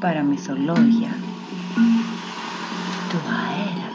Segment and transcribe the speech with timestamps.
[0.00, 1.10] Παραμυθολόγια
[3.10, 3.94] του αέρα.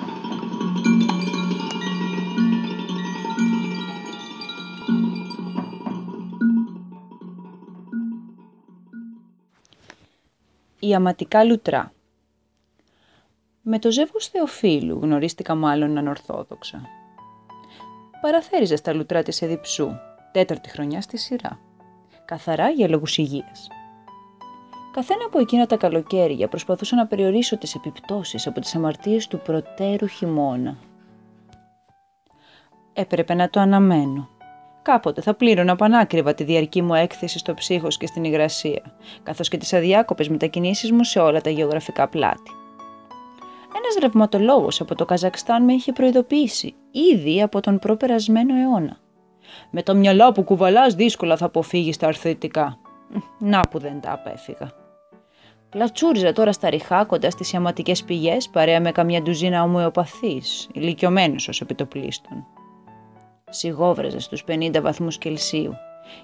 [10.80, 11.92] Η αματικά λουτρά
[13.62, 16.82] Με το ζεύγος Θεοφίλου γνωρίστηκα μάλλον ανορθόδοξα.
[18.22, 19.92] Παραθέριζε στα λουτρά της Εδιψού,
[20.32, 21.60] τέταρτη χρονιά στη σειρά.
[22.26, 23.68] Καθαρά για λόγους υγείας.
[24.92, 30.08] Καθένα από εκείνα τα καλοκαίρια προσπαθούσα να περιορίσω τις επιπτώσεις από τις αμαρτίες του προτέρου
[30.08, 30.78] χειμώνα.
[32.94, 34.30] Έπρεπε να το αναμένω.
[34.82, 38.82] Κάποτε θα πλήρωνα πανάκριβα τη διαρκή μου έκθεση στο ψύχος και στην υγρασία,
[39.24, 42.52] καθώς και τις αδιάκοπες μετακινήσεις μου σε όλα τα γεωγραφικά πλάτη.
[43.78, 46.76] Ένας ρευματολόγος από το Καζακστάν με είχε προειδοποιήσει
[47.14, 48.98] ήδη από τον προπερασμένο αιώνα.
[49.70, 52.78] Με το μυαλό που κουβαλάς δύσκολα θα αποφύγεις τα αρθρωτικά.
[53.40, 54.81] Να που δεν τα απέφυγα.
[55.72, 61.62] Πλατσούριζα τώρα στα ριχά κοντά στις ιαματικές πηγές παρέα με καμιά ντουζίνα ομοιοπαθής, ηλικιωμένος ως
[61.62, 62.46] επιτοπλίστων.
[63.50, 65.74] Σιγόβραζε στους 50 βαθμούς Κελσίου.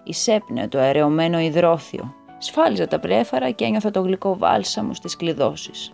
[0.03, 2.13] Εισέπνεε το αερεωμένο υδρόθιο.
[2.37, 5.93] Σφάλιζα τα πρέφαρα και ένιωθα το γλυκό βάλσαμο στις κλειδώσεις.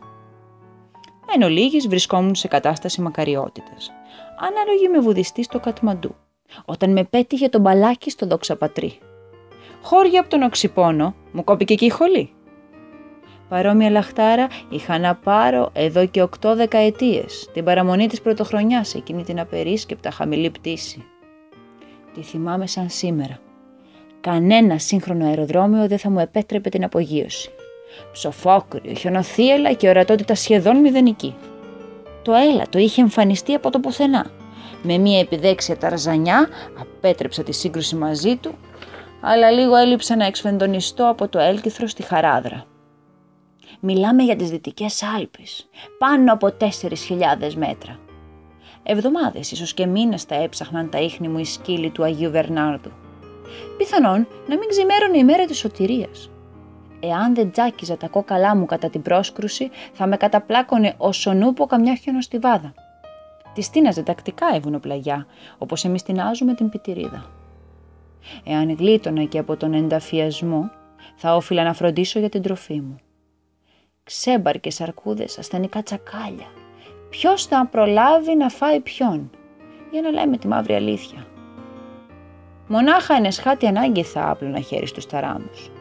[1.35, 3.91] Εν ολίγης βρισκόμουν σε κατάσταση μακαριότητας.
[4.39, 6.15] Ανάλογη με βουδιστή στο Κατμαντού,
[6.65, 8.99] όταν με πέτυχε το μπαλάκι στο δόξα πατρί.
[9.81, 12.33] Χώρια από τον οξυπόνο, μου κόπηκε και η χολή.
[13.53, 19.39] Παρόμοια λαχτάρα είχα να πάρω εδώ και οκτώ δεκαετίες, την παραμονή της πρωτοχρονιάς, εκείνη την
[19.39, 21.05] απερίσκεπτα χαμηλή πτήση.
[22.13, 23.39] Τη θυμάμαι σαν σήμερα.
[24.21, 27.49] Κανένα σύγχρονο αεροδρόμιο δεν θα μου επέτρεπε την απογείωση.
[28.11, 31.35] Ψοφόκριο, χιονοθύελα και ορατότητα σχεδόν μηδενική.
[32.21, 34.25] Το έλατο είχε εμφανιστεί από το πουθενά.
[34.83, 36.47] Με μία επιδέξια ταρζανιά
[36.79, 38.55] απέτρεψα τη σύγκρουση μαζί του,
[39.21, 42.65] αλλά λίγο έλειψα να εξφεντονιστώ από το έλκυθρο στη χαράδρα.
[43.79, 47.99] Μιλάμε για τις Δυτικές Άλπεις, πάνω από 4.000 μέτρα.
[48.83, 52.91] Εβδομάδες, ίσως και μήνες τα έψαχναν τα ίχνη μου οι σκύλοι του Αγίου Βερνάρδου.
[53.77, 56.29] Πιθανόν να μην ξημέρωνε η μέρα της σωτηρίας.
[56.99, 61.95] Εάν δεν τζάκιζα τα κόκαλά μου κατά την πρόσκρουση, θα με καταπλάκωνε ο νούπο καμιά
[61.95, 62.73] χιονοστιβάδα.
[63.53, 67.25] Τη στείναζε τακτικά η βουνοπλαγιά, όπως εμείς τεινάζουμε την πιτηρίδα.
[68.43, 70.71] Εάν γλίτωνα και από τον ενταφιασμό,
[71.15, 72.99] θα όφιλα να φροντίσω για την τροφή μου
[74.03, 76.47] ξέμπαρκες αρκούδες, ασθενικά τσακάλια.
[77.09, 79.29] Ποιος θα προλάβει να φάει ποιον,
[79.91, 81.27] για να λέμε τη μαύρη αλήθεια.
[82.67, 85.71] Μονάχα ενεσχάτη ανάγκη θα άπλωνα χέρι στους ταράμους.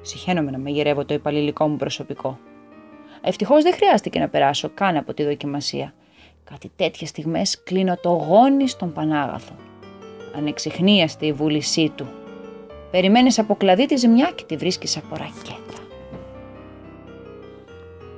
[0.00, 2.38] Συχαίνομαι να μαγειρεύω το υπαλληλικό μου προσωπικό.
[3.20, 5.94] Ευτυχώς δεν χρειάστηκε να περάσω καν από τη δοκιμασία.
[6.44, 9.54] Κάτι τέτοιες στιγμές κλείνω το γόνι στον Πανάγαθο.
[10.36, 12.06] Ανεξιχνίαστη η βούλησή του.
[12.90, 15.79] Περιμένεις από κλαδί τη ζημιά και τη βρίσκεις από ρακέτα.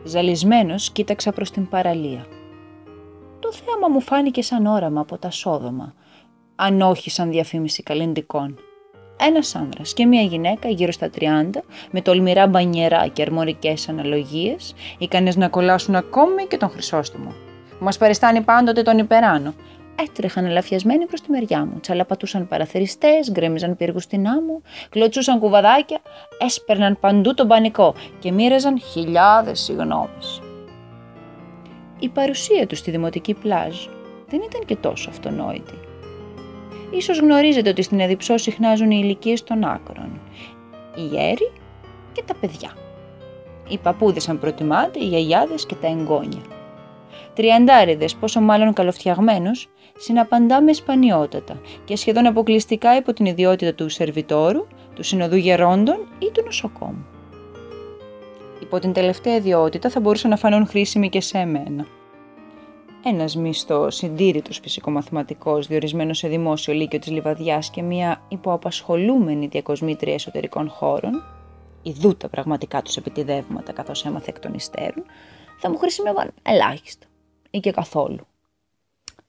[0.04, 2.26] Ζαλισμένος κοίταξα προς την παραλία.
[3.38, 5.94] Το θέαμα μου φάνηκε σαν όραμα από τα σόδομα,
[6.54, 8.58] αν όχι σαν διαφήμιση καλλιντικών.
[9.28, 15.36] Ένας άνδρας και μία γυναίκα γύρω στα 30, με τολμηρά μπανιερά και αρμορικές αναλογίες, ικανές
[15.36, 17.34] να κολλάσουν ακόμη και τον Χρυσόστομο.
[17.78, 19.54] Μας παριστάνει πάντοτε τον υπεράνω,
[20.02, 21.80] έτρεχαν ελαφιασμένοι προς τη μεριά μου.
[21.80, 26.00] Τσαλαπατούσαν παραθεριστές, γκρέμιζαν πύργους στην άμμο, κλωτσούσαν κουβαδάκια,
[26.38, 30.40] έσπερναν παντού τον πανικό και μοίραζαν χιλιάδες συγγνώμες.
[31.98, 33.76] Η παρουσία τους στη δημοτική πλάζ
[34.28, 35.74] δεν ήταν και τόσο αυτονόητη.
[36.90, 40.20] Ίσως γνωρίζετε ότι στην Εδιψό συχνάζουν οι ηλικίες των άκρων.
[40.96, 41.52] Οι γέροι
[42.12, 42.70] και τα παιδιά.
[43.68, 46.61] Οι παππούδες αν προτιμάτε, οι γιαγιάδες και τα εγγόνια.
[47.34, 49.68] Τριαντάριδες, πόσο μάλλον καλοφτιαγμένος,
[49.98, 56.30] συναπαντά με σπανιότατα και σχεδόν αποκλειστικά υπό την ιδιότητα του σερβιτόρου, του συνοδού γερόντων ή
[56.32, 57.06] του νοσοκόμου.
[58.60, 61.86] Υπό την τελευταία ιδιότητα θα μπορούσαν να φανούν χρήσιμοι και σε εμένα.
[63.04, 70.68] Ένας μισθός συντήρητος φυσικομαθηματικός, διορισμένος σε δημόσιο λύκειο της Λιβαδιάς και μια υποαπασχολούμενη διακοσμήτρια εσωτερικών
[70.68, 71.22] χώρων,
[71.82, 75.04] ιδού πραγματικά τους επιτιδεύματα καθώς έμαθε εκ των υστέρων,
[75.62, 77.06] θα μου χρησιμεύαν ελάχιστα
[77.50, 78.26] ή και καθόλου.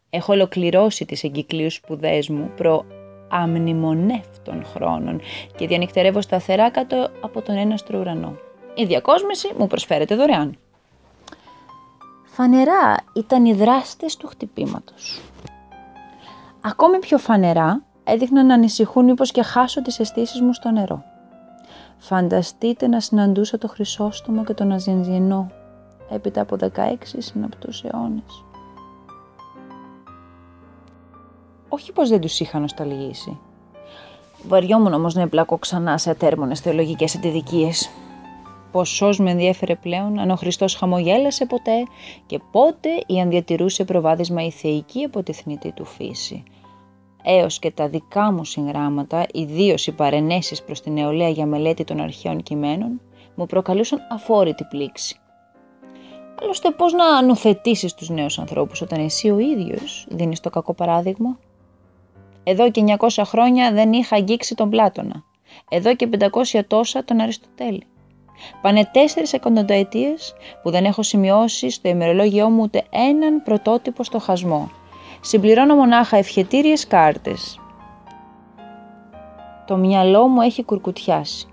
[0.10, 2.86] Έχω ολοκληρώσει τις εγκυκλίους σπουδές μου προ
[3.30, 5.22] αμνημονεύτων χρόνων
[5.56, 8.36] και διανυκτερεύω σταθερά κάτω από τον έναστρο ουρανό.
[8.76, 10.58] Η διακόσμηση μου προσφέρεται δωρεάν.
[12.26, 15.22] Φανερά ήταν οι δράστες του χτυπήματος.
[16.62, 21.04] Ακόμη πιο φανερά έδειχναν να ανησυχούν μήπως και χάσω τις αισθήσεις μου στο νερό.
[21.98, 25.52] Φανταστείτε να συναντούσα το Χρυσόστομο και τον Αζενζινό
[26.14, 28.44] έπειτα από 16 συναπτούς αιώνες.
[31.70, 33.40] Όχι πως δεν τους είχα νοσταλγήσει.
[34.48, 37.90] Βαριόμουν όμως να εμπλακώ ξανά σε ατέρμονες θεολογικές αντιδικίες.
[38.72, 41.84] ποσός με ενδιέφερε πλέον αν ο Χριστός χαμογέλασε ποτέ
[42.26, 46.44] και πότε ή αν διατηρούσε προβάδισμα η θεϊκή από τη θνητή του φύση.
[47.24, 52.02] Έως και τα δικά μου συγγράμματα, ιδίως οι παρενέσεις προς την νεολαία για μελέτη των
[52.02, 53.02] αρχαίων κειμένων,
[53.36, 55.18] μου προκαλούσαν αφόρητη πλήξη.
[56.44, 61.40] Άλλωστε πώς να ανουθετήσεις τους νέους ανθρώπους όταν εσύ ο ίδιος δίνεις το κακό παράδειγμα;
[62.44, 65.24] Εδώ και 900 χρόνια δεν είχα αγγίξει τον Πλάτωνα.
[65.70, 66.10] Εδώ και
[66.52, 67.84] 500 τόσα τον Αριστοτέλη.
[68.62, 74.72] Πάνε τέσσερις εκατονταετίες που δεν έχω σημειώσει στο ημερολόγιό μου ούτε έναν πρωτότυπο στο χασμό.
[75.22, 77.60] Συμπληρώνω μονάχα ευχετήριες κάρτες.
[79.68, 81.53] Το μυαλό μου έχει κουρκουτιάσει.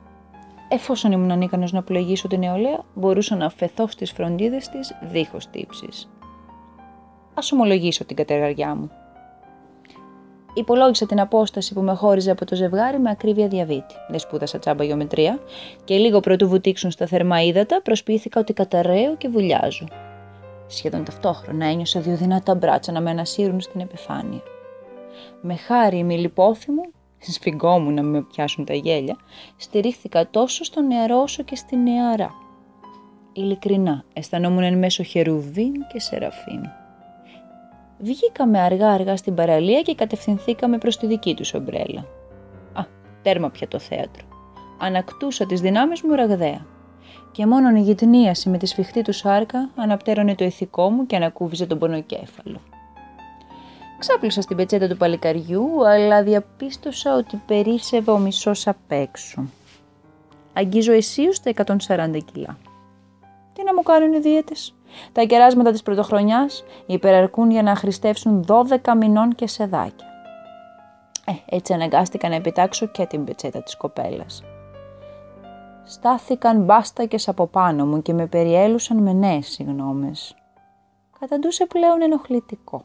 [0.72, 6.10] Εφόσον ήμουν ανίκανος να πλοηγήσω την νεολαία, μπορούσα να αφαιθώ στις φροντίδες της δίχως τύψεις.
[7.34, 8.90] Ας ομολογήσω την κατεργαριά μου.
[10.54, 13.94] Υπολόγισα την απόσταση που με χώριζε από το ζευγάρι με ακρίβεια διαβήτη.
[14.08, 15.38] Δεν σπούδασα τσάμπα γεωμετρία
[15.84, 19.86] και λίγο πρωτού βουτήξουν στα θερμά ύδατα προσπίθηκα ότι καταραίω και βουλιάζω.
[20.66, 24.42] Σχεδόν ταυτόχρονα ένιωσα δύο δυνατά μπράτσα να με ανασύρουν στην επιφάνεια.
[25.40, 26.82] Με χάρη μη λιπόθυμου,
[27.20, 29.16] σφιγγόμουν να με πιάσουν τα γέλια,
[29.56, 32.30] στηρίχθηκα τόσο στο νεαρό όσο και στη νεαρά.
[33.32, 36.60] Ειλικρινά, αισθανόμουν εν μέσω χερουβίν και σεραφείμ.
[37.98, 42.00] Βγήκαμε αργά-αργά στην παραλία και κατευθυνθήκαμε προς τη δική τους ομπρέλα.
[42.72, 42.84] Α,
[43.22, 44.24] τέρμα πια το θέατρο.
[44.78, 46.66] Ανακτούσα τις δυνάμεις μου ραγδαία.
[47.32, 51.66] Και μόνον η γυτνίαση με τη σφιχτή του σάρκα αναπτέρωνε το ηθικό μου και ανακούβιζε
[51.66, 52.60] τον πονοκέφαλο.
[54.00, 59.44] Ξάπλωσα στην πετσέτα του παλικαριού, αλλά διαπίστωσα ότι περίσευε ο μισός απ' έξω.
[60.52, 62.58] Αγγίζω εσείως τα 140 κιλά.
[63.52, 64.74] Τι να μου κάνουν οι δίαιτες;
[65.12, 70.06] Τα κεράσματα της πρωτοχρονιάς υπεραρκούν για να χρηστεύσουν 12 μηνών και σεδάκια.
[71.26, 74.42] Ε, έτσι αναγκάστηκα να επιτάξω και την πετσέτα της κοπέλας.
[75.84, 80.34] Στάθηκαν μπάστακες από πάνω μου και με περιέλουσαν με νέες συγνώμες.
[81.20, 82.84] Καταντούσε πλέον ενοχλητικό.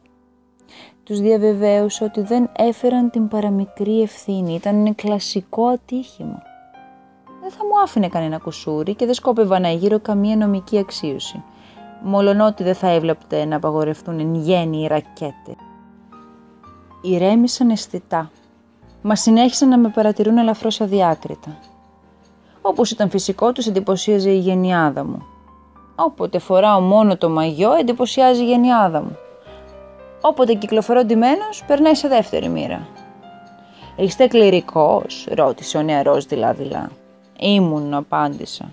[1.04, 6.42] Τους διαβεβαίωσα ότι δεν έφεραν την παραμικρή ευθύνη, ήταν ένα κλασικό ατύχημα.
[7.42, 11.42] Δεν θα μου άφηνε κανένα κουσούρι και δεν σκόπευα να γύρω καμία νομική αξίωση
[12.02, 15.54] μολονότι δεν θα έβλεπτε να απαγορευτούν εν γέννη οι ρακέτες.
[17.02, 18.30] Ηρέμησαν αισθητά,
[19.02, 21.58] μας συνέχισαν να με παρατηρούν ελαφρώς αδιάκριτα.
[22.62, 25.26] Όπως ήταν φυσικό τους εντυπωσίαζε η γενιάδα μου.
[25.94, 29.16] Όποτε φοράω μόνο το μαγιό εντυπωσιάζει η γενιάδα μου.
[30.28, 32.88] Όποτε κυκλοφορώ ντυμένος περνάει σε δεύτερη μοίρα.
[33.96, 36.90] «Είστε κληρικός» ρώτησε ο νεαρός δειλά-δειλά.
[37.38, 38.72] «Ήμουν» απάντησα.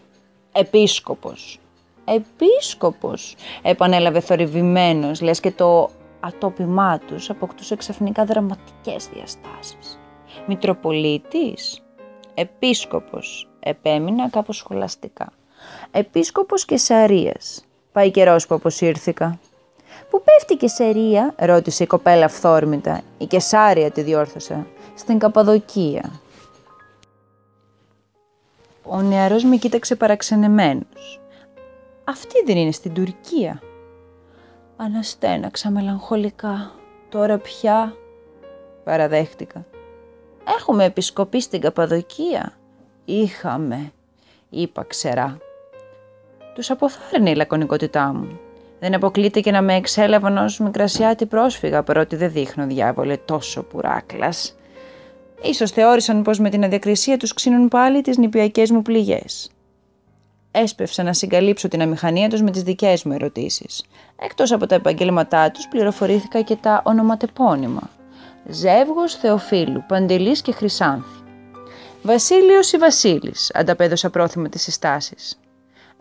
[0.51, 1.59] «Επίσκοπος»
[2.05, 5.89] επίσκοπος, επανέλαβε θορυβημένος, λες και το
[6.19, 9.99] ατόπιμά τους αποκτούσε ξαφνικά δραματικές διαστάσεις.
[10.47, 11.81] Μητροπολίτης,
[12.33, 15.31] επίσκοπος, επέμεινα κάπως σχολαστικά.
[15.91, 17.65] Επίσκοπος και Σαρίας.
[17.91, 19.39] Πάει καιρός που αποσύρθηκα.
[20.13, 23.01] «Πού πέφτει η Κεσαρία» ρώτησε η κοπέλα φθόρμητα.
[23.17, 24.67] «Η Κεσάρια» τη διόρθωσα.
[24.95, 26.11] «Στην Καπαδοκία».
[28.83, 31.21] Ο νεαρός με κοίταξε παραξενεμένος.
[32.03, 33.61] Αυτή δεν είναι στην Τουρκία.
[34.77, 36.71] Αναστέναξα μελαγχολικά.
[37.09, 37.95] Τώρα πια
[38.83, 39.65] παραδέχτηκα.
[40.59, 42.53] Έχουμε επισκοπή στην Καπαδοκία.
[43.05, 43.91] Είχαμε,
[44.49, 45.37] είπα ξερά.
[46.55, 48.39] Τους αποθάρρυνε η λακωνικότητά μου.
[48.83, 54.55] Δεν αποκλείται και να με εξέλαβαν ως μικρασιάτη πρόσφυγα, παρότι δεν δείχνω διάβολε τόσο πουράκλας.
[55.41, 59.49] Ίσως θεώρησαν πως με την αδιακρισία τους ξύνουν πάλι τις νηπιακές μου πληγές
[60.53, 63.83] έσπευσα να συγκαλύψω την αμηχανία τους με τις δικές μου ερωτήσεις.
[64.19, 67.89] Εκτός από τα επαγγέλματά τους πληροφορήθηκα και τα ονοματεπώνυμα.
[68.49, 71.23] Ζεύγος Θεοφίλου, Παντελής και Χρυσάνθη.
[72.01, 75.39] Βασίλειος ή Βασίλης, ανταπέδωσα πρόθυμα τις συστάσεις.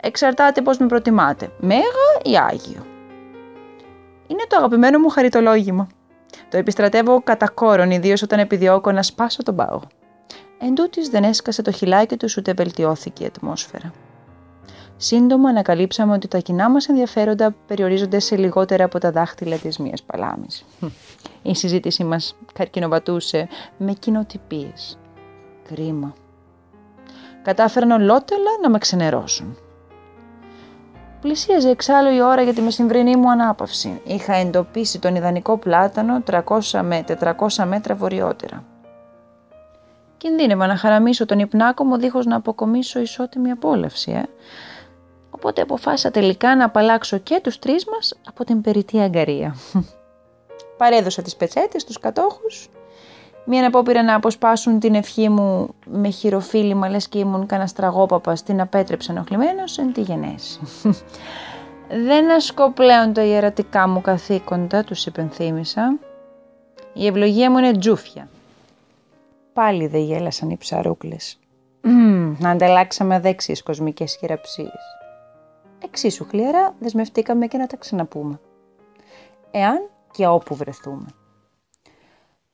[0.05, 1.81] Εξαρτάται πώς με προτιμάτε, Μέγα
[2.23, 2.85] ή Άγιο.
[4.27, 5.87] Είναι το αγαπημένο μου χαριτολόγημα.
[6.49, 9.81] Το επιστρατεύω κατά κόρον, ιδίως όταν επιδιώκω να σπάσω τον πάγο.
[10.59, 13.93] Εν τούτης δεν έσκασε το χιλάκι του ούτε βελτιώθηκε η ατμόσφαιρα.
[14.97, 20.03] Σύντομα ανακαλύψαμε ότι τα κοινά μας ενδιαφέροντα περιορίζονται σε λιγότερα από τα δάχτυλα της μίας
[20.03, 20.65] παλάμης.
[21.41, 24.97] Η συζήτησή μας καρκινοβατούσε με κοινοτυπίες.
[25.67, 26.13] Κρίμα.
[27.41, 29.57] Κατάφεραν ολότελα να με ξενερώσουν.
[31.23, 34.01] Πλησίαζε εξάλλου η ώρα για τη μεσημβρινή μου ανάπαυση.
[34.03, 38.63] Είχα εντοπίσει τον ιδανικό πλάτανο 300 με 400 μέτρα βορειότερα.
[40.17, 44.23] Κινδύνευα να χαραμίσω τον υπνάκο μου δίχως να αποκομίσω ισότιμη απόλαυση, ε.
[45.29, 49.55] Οπότε αποφάσισα τελικά να απαλλάξω και τους τρεις μας από την περιττή αγκαρία.
[50.77, 52.69] Παρέδωσα τις πετσέτες στους κατόχους
[53.45, 58.61] Μία απόπειρα να αποσπάσουν την ευχή μου με χειροφίλημα λες και ήμουν κανένα στραγόπαπα την
[58.61, 60.59] απέτρεψε ενοχλημένος εν τη γενέση.
[62.07, 65.97] Δεν ασκώ πλέον τα ιερατικά μου καθήκοντα, τους υπενθύμησα.
[66.93, 68.29] Η ευλογία μου είναι τζούφια.
[69.53, 71.39] Πάλι δεν γέλασαν οι ψαρούκλες.
[72.39, 74.81] Να ανταλλάξαμε δέξιες κοσμικές χειραψίες.
[75.83, 78.39] Εξίσου χλιαρά δεσμευτήκαμε και να τα ξαναπούμε.
[79.51, 81.05] Εάν και όπου βρεθούμε.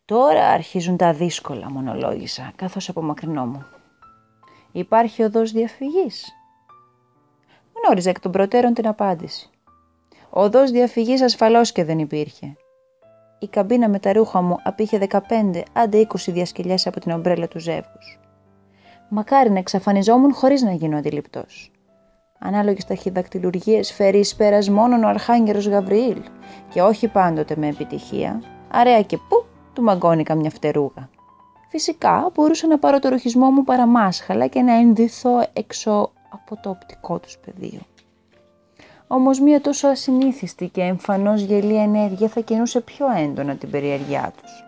[0.10, 3.66] Τώρα αρχίζουν τα δύσκολα, μονολόγησα, καθώς απομακρυνόμουν.
[4.72, 6.34] Υπάρχει οδός διαφυγής.
[7.74, 9.50] Γνώριζα εκ των προτέρων την απάντηση.
[10.30, 12.56] Οδός διαφυγής ασφαλώς και δεν υπήρχε.
[13.40, 17.60] Η καμπίνα με τα ρούχα μου απήχε 15 άντε 20 διασκελιές από την ομπρέλα του
[17.60, 18.20] ζεύγους.
[19.10, 21.72] Μακάρι να εξαφανιζόμουν χωρίς να γίνω αντιληπτός.
[22.40, 26.22] Ανάλογες ταχυδακτηλουργίες φέρει εις πέρας μόνον ο Αρχάγγερος Γαβριήλ
[26.74, 29.49] και όχι πάντοτε με επιτυχία, αρέα και πού
[29.80, 31.10] του μαγκώνει καμιά φτερούγα.
[31.70, 37.20] Φυσικά μπορούσα να πάρω το ρουχισμό μου παραμάσχαλα και να ενδυθώ έξω από το οπτικό
[37.20, 37.80] τους πεδίο.
[39.08, 44.64] Όμως μία τόσο ασυνήθιστη και εμφανώς γελή ενέργεια θα κινούσε πιο έντονα την περιέργειά τους.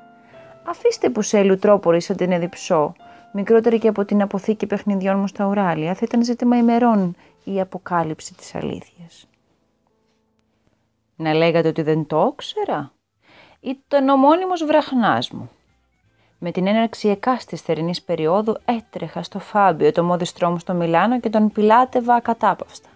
[0.67, 2.93] Αφήστε που σε ελουτρόπορη σαν την εδιψώ,
[3.33, 8.33] μικρότερη και από την αποθήκη παιχνιδιών μου στα ουράλια, θα ήταν ζήτημα ημερών η αποκάλυψη
[8.33, 9.27] της αλήθειας.
[11.15, 12.91] Να λέγατε ότι δεν το ήξερα;
[13.63, 15.49] Ήταν ο μόνιμος βραχνάς μου.
[16.39, 21.29] Με την έναρξη εκάστης θερινής περίοδου έτρεχα στο Φάμπιο, το μόδιστρό μου στο Μιλάνο και
[21.29, 22.89] τον πιλάτευα ακατάπαυστα.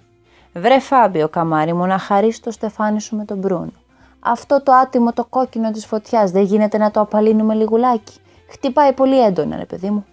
[0.53, 3.71] Βρε Φάμπιο, καμάρι μου, να χαρίσεις το στεφάνι σου με τον Μπρούνο.
[4.19, 8.13] Αυτό το άτιμο το κόκκινο της φωτιάς δεν γίνεται να το απαλύνουμε λιγουλάκι.
[8.49, 10.05] Χτυπάει πολύ έντονα, ρε παιδί μου.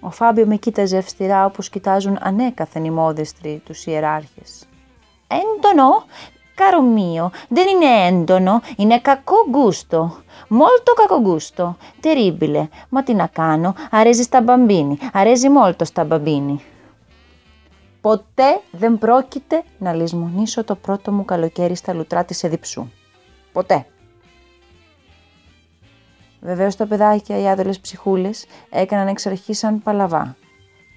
[0.00, 4.64] Ο Φάμπιο με κοίταζε αυστηρά όπως κοιτάζουν ανέκαθεν οι μόδιστροι τους ιεράρχες.
[5.26, 6.04] Έντονο,
[6.56, 10.16] Caro mio, δεν είναι έντονο, είναι κακό γκούστο.
[10.48, 11.76] Μόλτο κακό γκούστο.
[12.00, 12.68] Τερίμπιλε.
[12.88, 16.64] Μα τι να κάνω, αρέζει στα μπαμπίνι, αρέζει μόλτο στα μπαμπίνι.
[18.00, 22.90] Ποτέ δεν πρόκειται να λησμονήσω το πρώτο μου καλοκαίρι στα λουτρά της Εδιψού.
[23.52, 23.86] Ποτέ.
[26.40, 28.30] Βεβαίω τα παιδάκια, οι άδελε ψυχούλε,
[28.70, 30.36] έκαναν εξ αρχή σαν παλαβά.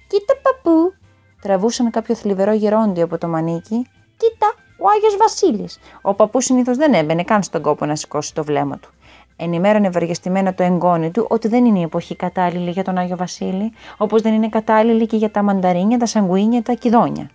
[0.08, 0.94] Κοίτα παππού!
[1.40, 3.86] Τραβούσαν κάποιο θλιβερό γερόντιο από το μανίκι.
[4.16, 5.78] Κοίτα, ο Άγιος Βασίλης.
[6.02, 8.90] Ο παππούς συνήθως δεν έμπαινε καν στον κόπο να σηκώσει το βλέμμα του.
[9.36, 13.72] Ενημέρωνε ευαργεστημένα το εγγόνι του ότι δεν είναι η εποχή κατάλληλη για τον Άγιο Βασίλη,
[13.96, 17.30] όπως δεν είναι κατάλληλη και για τα μανταρίνια, τα σαγκουίνια, τα κιδόνια.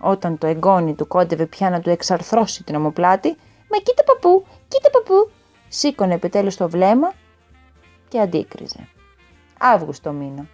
[0.00, 3.36] Όταν το εγγόνι του κόντευε πια να του εξαρθρώσει την ομοπλάτη,
[3.70, 5.30] Μα κοίτα παππού, κοίτα παππού,
[5.68, 7.12] σήκωνε επιτέλους το βλέμμα
[8.08, 8.88] και αντίκριζε.
[9.58, 10.46] Αύγουστο μήνα.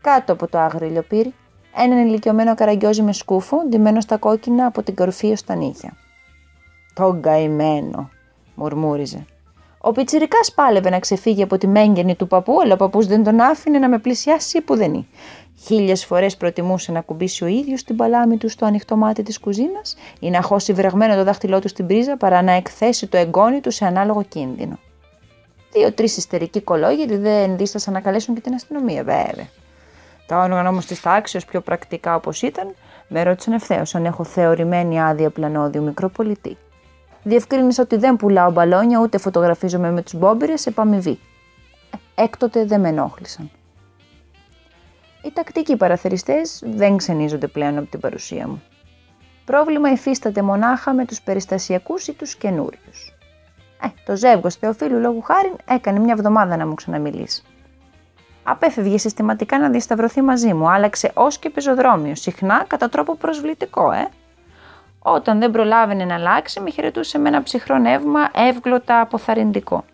[0.00, 1.34] Κάτω από το άγριο πύρι,
[1.76, 5.96] έναν ηλικιωμένο καραγκιόζι με σκούφο, ντυμένο στα κόκκινα από την κορφή ως τα νύχια.
[6.94, 8.10] «Το γκαημένο»,
[8.54, 9.24] μουρμούριζε.
[9.78, 13.40] Ο πιτσιρικάς πάλευε να ξεφύγει από τη μέγενη του παππού, αλλά ο παππούς δεν τον
[13.40, 15.06] άφηνε να με πλησιάσει που δεν είναι.
[15.64, 19.96] Χίλιες φορές προτιμούσε να κουμπίσει ο ίδιος την παλάμη του στο ανοιχτό μάτι της κουζίνας
[20.20, 23.70] ή να χώσει βρεγμένο το δάχτυλό του στην πρίζα παρά να εκθέσει το εγγόνι του
[23.70, 24.78] σε ανάλογο κίνδυνο.
[25.72, 29.48] Δύο-τρεις ιστερικοί κολόγεροι δεν δίστασαν να καλέσουν και την αστυνομία, βέβαια.
[30.26, 32.74] Τα όργανα όμως της τάξης, πιο πρακτικά όπως ήταν,
[33.08, 36.56] με ρώτησαν ευθέως αν έχω θεωρημένη άδεια πλανόδιου μικροπολιτή.
[37.22, 41.18] Διευκρίνησα ότι δεν πουλάω μπαλόνια ούτε φωτογραφίζομαι με τους μπόμπιρε σε παμιβή.
[42.16, 43.50] Ε, έκτοτε δεν με ενόχλησαν.
[45.22, 48.62] Οι τακτικοί παραθεριστές δεν ξενίζονται πλέον από την παρουσία μου.
[49.44, 53.14] Πρόβλημα υφίσταται μονάχα με τους περιστασιακούς ή τους καινούριους.
[53.82, 57.42] Ε, το ζεύγος Θεοφίλου λόγου χάρη έκανε μια εβδομάδα να μου ξαναμιλήσει.
[58.48, 64.08] Απέφευγε συστηματικά να διασταυρωθεί μαζί μου, άλλαξε ως και πεζοδρόμιο, συχνά κατά τρόπο προσβλητικό, ε.
[64.98, 69.84] Όταν δεν προλάβαινε να αλλάξει, με χαιρετούσε με ένα ψυχρό νεύμα εύγλωτα αποθαρρυντικό.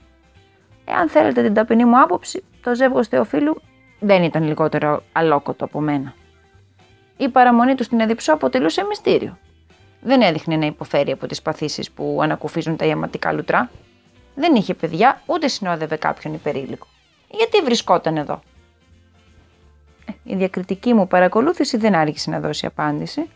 [0.84, 3.62] Εάν θέλετε την ταπεινή μου άποψη, το ζεύγο Θεοφίλου
[4.00, 6.14] δεν ήταν λιγότερο αλόκοτο από μένα.
[7.16, 9.38] Η παραμονή του στην Εδιψό αποτελούσε μυστήριο
[10.00, 13.70] δεν έδειχνε να υποφέρει από τις παθήσεις που ανακουφίζουν τα ιαματικά λουτρά.
[14.34, 16.86] Δεν είχε παιδιά, ούτε συνόδευε κάποιον υπερήλικο.
[17.32, 18.42] Γιατί βρισκόταν εδώ;
[20.04, 23.30] Ε, η διακριτική μου παρακολούθηση δεν άρχισε να δώσει απάντηση.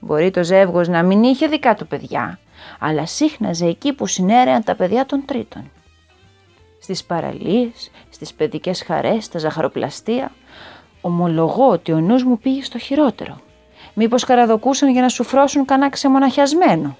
[0.00, 2.38] Μπορεί το ζεύγος να μην είχε δικά του παιδιά,
[2.78, 5.70] αλλά σύχναζε εκεί που συνέρεαν τα παιδιά των τρίτων.
[6.80, 10.32] Στις παραλίες, στις παιδικές χαρές, στα ζαχαροπλαστεία,
[11.00, 13.40] ομολογώ ότι ο νους μου πήγε στο χειρότερο.
[13.94, 16.96] Μήπως καραδοκούσαν για να σου φρώσουν κανένα ξεμοναχιασμένο.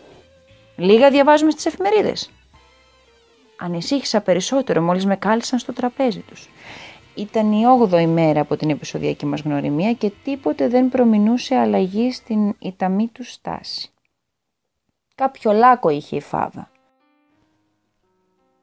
[0.76, 2.30] Λίγα διαβάζουμε στις εφημερίδες.
[3.58, 6.48] Ανησύχησα περισσότερο μόλις με κάλεσαν στο τραπέζι τους.
[7.14, 12.54] Ήταν η όγδοη μέρα από την επεισοδιακή μας γνωριμία και τίποτε δεν προμηνούσε αλλαγή στην
[12.58, 13.90] ιταμή του στάση.
[15.14, 16.70] Κάποιο λάκκο είχε η φάβα.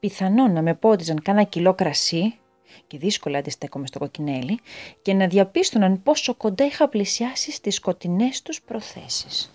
[0.00, 2.38] Πιθανόν να με πότιζαν κάνα κιλό κρασί
[2.86, 4.58] και δύσκολα αντιστέκομαι στο κοκκινέλι
[5.02, 9.50] και να διαπίστωναν πόσο κοντά είχα πλησιάσει στις σκοτεινές τους προθέσεις.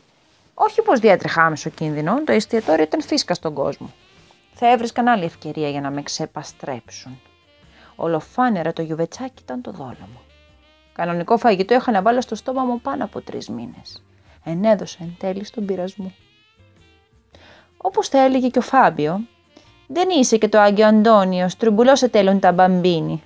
[0.54, 3.94] Όχι πως διέτρεχα άμεσο κίνδυνο, το εστιατόριο ήταν φύσκα στον κόσμο.
[4.62, 7.20] Θα έβρισκαν άλλη ευκαιρία για να με ξεπαστρέψουν.
[7.96, 10.22] Ολοφάνερα το γιουβετσάκι ήταν το δόλο μου.
[10.94, 14.04] Κανονικό φαγητό είχα να βάλω στο στόμα μου πάνω από τρεις μήνες.
[14.44, 16.14] Ενέδωσα εν τέλει στον πειρασμό.
[17.78, 19.22] Όπως θα έλεγε και ο Φάμπιο,
[19.88, 23.24] δεν είσαι και το Άγιο Αντώνιο, στρουμπουλώσε τέλον τα μπαμπίνι.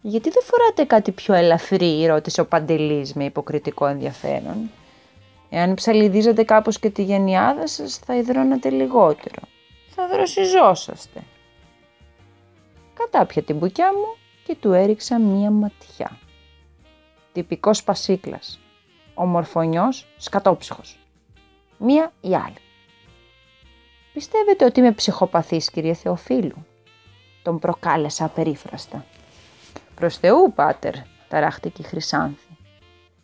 [0.00, 4.70] Γιατί δεν φοράτε κάτι πιο ελαφρύ, ρώτησε ο Παντελής με υποκριτικό ενδιαφέρον.
[5.50, 9.42] Εάν ψαλιδίζατε κάπως και τη γενιάδα σας, θα υδρώνατε λιγότερο.
[9.94, 11.22] Θα δροσιζόσαστε.
[12.94, 16.18] Κατάπια την μπουκιά μου και του έριξα μία ματιά.
[17.32, 18.60] Τυπικός πασίκλας.
[19.14, 20.98] Ομορφωνιός, σκατόψυχος.
[21.78, 22.56] Μία ή άλλη.
[24.12, 26.66] Πιστεύετε ότι είμαι ψυχοπαθής, κύριε Θεοφίλου;
[27.42, 29.04] Τον προκάλεσα απερίφραστα.
[29.94, 30.94] Προς Θεού, πάτερ,
[31.28, 32.56] ταράχτηκε η Χρυσάνθη.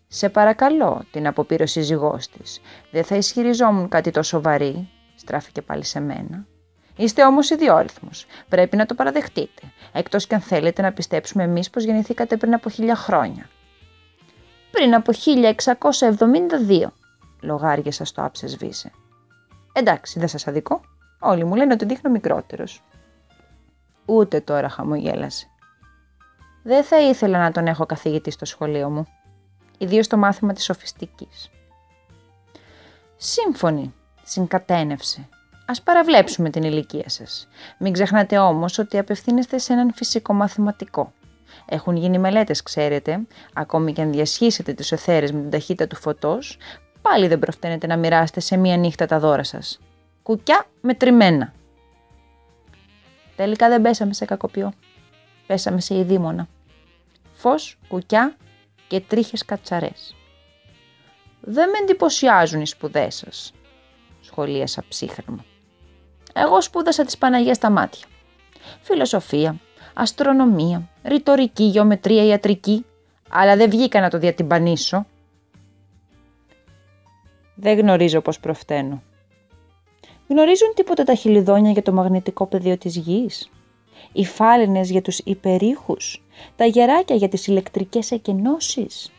[0.09, 2.61] Σε παρακαλώ, την αποπήρω σύζυγός της.
[2.91, 6.47] Δεν θα ισχυριζόμουν κάτι τόσο βαρύ, στράφηκε πάλι σε μένα.
[6.99, 8.27] Είστε όμως ιδιόρυθμος.
[8.49, 9.63] Πρέπει να το παραδεχτείτε.
[9.93, 13.49] Εκτός και αν θέλετε να πιστέψουμε εμείς πως γεννηθήκατε πριν από χίλια χρόνια.
[14.71, 16.93] Πριν από 1672,
[17.41, 18.91] λογάριασα στο άψες σβήσε.
[19.73, 20.81] Εντάξει, δεν σας αδικό.
[21.21, 22.83] Όλοι μου λένε ότι δείχνω μικρότερος.
[24.05, 25.47] Ούτε τώρα χαμογέλασε.
[26.63, 29.07] Δεν θα ήθελα να τον έχω καθηγητή στο σχολείο μου.
[29.79, 31.51] Ιδίως στο μάθημα της σοφιστικής.
[33.17, 35.29] Σύμφωνη, συγκατένευσε.
[35.71, 37.49] Ας παραβλέψουμε την ηλικία σας.
[37.79, 41.13] Μην ξεχνάτε όμως ότι απευθύνεστε σε έναν φυσικό μαθηματικό.
[41.67, 43.21] Έχουν γίνει μελέτες, ξέρετε,
[43.53, 46.59] ακόμη και αν διασχίσετε τις οθέρες με την ταχύτητα του φωτός,
[47.03, 49.81] πάλι δεν προφταίνετε να μοιράσετε σε μία νύχτα τα δώρα σας.
[50.23, 51.53] Κουκιά μετρημένα.
[53.37, 54.73] Τελικά δεν πέσαμε σε κακοποιό.
[55.47, 56.49] Πέσαμε σε ειδήμονα.
[57.33, 58.37] Φως, κουκιά
[58.89, 60.15] και τρίχες κατσαρές.
[61.41, 63.53] Δεν με εντυπωσιάζουν οι σπουδές σας,
[64.21, 65.45] σχολίασα ψύχρεμα.
[66.35, 68.07] Εγώ σπούδασα τις Παναγίας στα μάτια.
[68.81, 69.57] Φιλοσοφία,
[69.95, 72.85] αστρονομία, ρητορική, γεωμετρία, ιατρική,
[73.29, 75.07] αλλά δεν βγήκα να το διατυμπανίσω.
[77.55, 79.03] Δεν γνωρίζω πώς προφταίνω.
[80.29, 83.51] Γνωρίζουν τίποτα τα χιλιδόνια για το μαγνητικό πεδίο της γης;
[84.13, 86.23] Οι φάλαινες για τους υπερήχους;
[86.57, 89.13] Τα γεράκια για τις ηλεκτρικές εκενώσεις;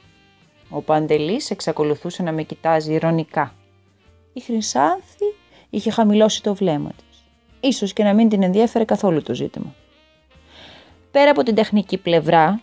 [0.69, 3.53] Ο Παντελής εξακολουθούσε να με κοιτάζει ηρωνικά.
[4.33, 5.25] Η Χρυσάνθη
[5.69, 7.23] είχε χαμηλώσει το βλέμμα της.
[7.59, 9.75] Ίσως και να μην την ενδιέφερε καθόλου το ζήτημα.
[11.11, 12.61] Πέρα από την τεχνική πλευρά,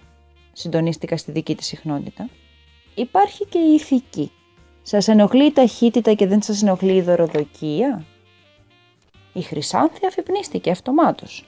[0.53, 2.29] συντονίστηκα στη δική της συχνότητα,
[2.95, 4.31] υπάρχει και η ηθική.
[4.83, 8.05] Σας ενοχλεί η ταχύτητα και δεν σας ενοχλεί η δωροδοκία;
[9.33, 11.45] Η Χρυσάνθη αφυπνίστηκε αυτομάτως.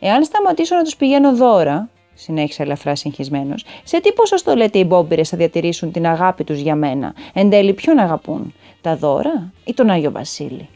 [0.00, 5.28] Εάν σταματήσω να τους πηγαίνω δώρα, συνέχισε ελαφρά συγχυσμένος, σε τι ποσοστό λέτε οι μπόμπυρες
[5.28, 9.90] θα διατηρήσουν την αγάπη τους για μένα; Εν τέλει, ποιον αγαπούν, τα δώρα ή τον
[9.90, 10.68] Άγιο Βασίλη;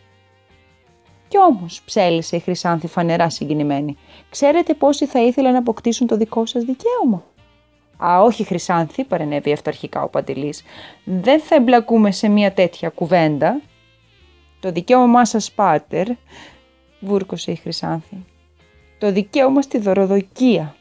[1.35, 3.97] Κι όμως, ψέλισε η Χρυσάνθη φανερά συγκινημένη,
[4.31, 7.25] ξέρετε πόσοι θα ήθελαν να αποκτήσουν το δικό σας δικαίωμα;
[8.05, 10.62] Α, όχι, Χρυσάνθη, παρενέβη αυταρχικά ο Παντελής.
[11.05, 13.61] Δεν θα εμπλακούμε σε μια τέτοια κουβέντα.
[14.61, 16.07] Το δικαίωμά σας, πάτερ,
[17.01, 18.25] βούρκωσε η Χρυσάνθη.
[18.99, 20.77] Το δικαίωμα στη δωροδοκία.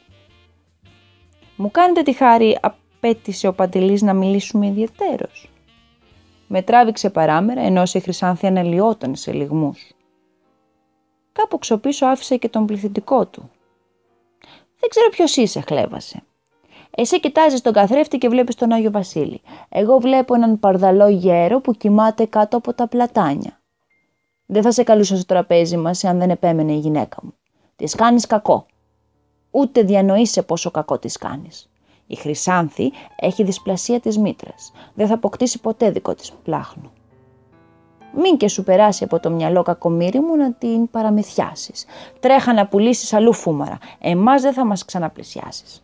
[1.56, 5.50] Μου κάνετε τη χάρη, απέτησε ο Παντελής να μιλήσουμε ιδιαιτέρως.
[6.48, 9.94] Με τράβηξε παράμερα ενώ η Χρυσάνθη αναλυόταν σε λιγμούς.
[11.34, 13.50] Κάπου ξοπίσω άφησε και τον πληθυντικό του.
[14.80, 16.24] Δεν ξέρω ποιος είσαι, χλέβασε.
[16.96, 19.42] Εσύ κοιτάζεις τον καθρέφτη και βλέπεις τον Άγιο Βασίλη.
[19.70, 23.62] Εγώ βλέπω έναν παρδαλό γέρο που κοιμάται κάτω από τα πλατάνια.
[24.46, 27.34] Δεν θα σε καλούσα στο τραπέζι μας αν δεν επέμενε η γυναίκα μου.
[27.76, 28.66] Της κάνεις κακό.
[29.52, 31.70] Ούτε διανοείσαι πόσο κακό της κάνεις.
[32.08, 34.72] Η Χρυσάνθη έχει δυσπλασία της μήτρας.
[34.94, 36.92] Δεν θα αποκτήσει ποτέ δικό της πλάχνο.
[38.16, 41.86] Μην και σου περάσει από το μυαλό κακομύρι μου να την παραμυθιάσεις.
[42.20, 43.78] Τρέχα να πουλήσεις αλλού φούμαρα.
[44.00, 45.84] Εμάς δεν θα μας ξαναπλησιάσεις.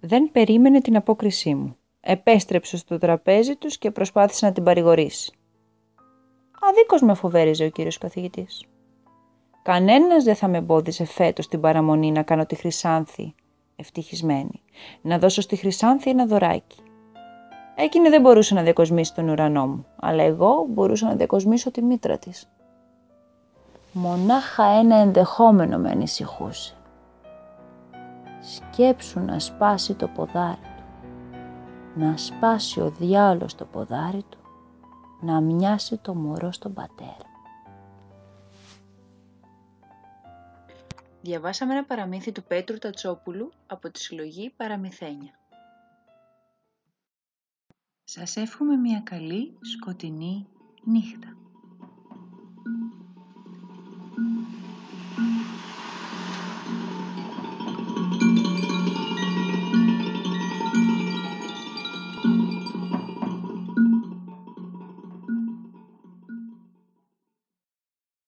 [0.00, 1.76] Δεν περίμενε την απόκρισή μου.
[2.00, 5.32] Επέστρεψε στο τραπέζι τους και προσπάθησε να την παρηγορήσει.
[6.60, 8.64] Αδίκως με φοβέριζε ο κύριος καθηγητής.
[9.62, 13.34] Κανένας δεν θα με εμπόδιζε φέτος την παραμονή να κάνω τη Χρυσάνθη
[13.76, 14.62] ευτυχισμένη.
[15.02, 16.80] Να δώσω στη Χρυσάνθη ένα δωράκι.
[17.74, 22.18] Εκείνη δεν μπορούσε να διακοσμήσει τον ουρανό μου, αλλά εγώ μπορούσα να διακοσμήσω τη μήτρα
[22.18, 22.48] της.
[23.92, 26.74] Μονάχα ένα ενδεχόμενο με ανησυχούσε.
[28.40, 30.82] Σκέψου να σπάσει το ποδάρι του.
[31.94, 34.38] Να σπάσει ο διάολος το ποδάρι του.
[35.20, 37.30] Να μοιάσει το μωρό στον πατέρα.
[41.22, 45.41] Διαβάσαμε ένα παραμύθι του Πέτρου Τατσόπουλου από τη συλλογή Παραμυθένια.
[48.14, 50.46] Σας εύχομαι μια καλή σκοτεινή
[50.84, 51.36] νύχτα.